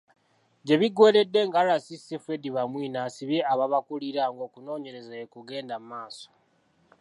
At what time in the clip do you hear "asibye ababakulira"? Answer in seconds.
3.07-4.21